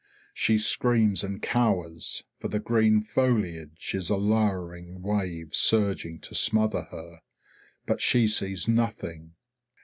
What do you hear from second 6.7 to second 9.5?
her. But she sees nothing.